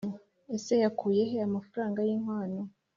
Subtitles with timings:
[0.55, 2.61] Ese yakuyehe amafaranga y’inkwano